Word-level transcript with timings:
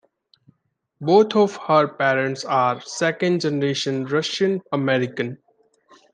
Both 0.99 1.35
of 1.35 1.57
her 1.67 1.87
parents 1.87 2.43
are 2.43 2.81
second-generation 2.81 4.05
Russian 4.07 4.59
American. 4.71 5.37